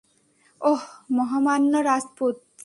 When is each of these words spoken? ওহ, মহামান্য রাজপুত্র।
ওহ, 0.61 0.83
মহামান্য 1.11 1.73
রাজপুত্র। 1.83 2.59